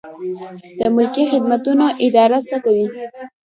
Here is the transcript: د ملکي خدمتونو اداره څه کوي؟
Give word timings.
د 0.79 0.81
ملکي 0.95 1.23
خدمتونو 1.31 1.85
اداره 2.05 2.39
څه 2.47 2.55
کوي؟ 2.65 2.85